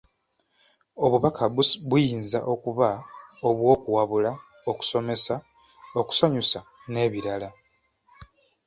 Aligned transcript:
Obubaka 1.03 1.43
buyinza 1.89 2.39
okuba 2.53 2.89
obw'okuwabula, 3.47 4.31
okusomesa, 4.71 5.35
okusanyusa 5.99 6.59
n'ebirala. 6.91 7.49